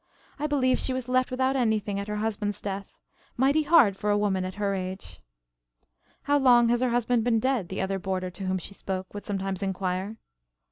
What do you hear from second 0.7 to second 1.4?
she was left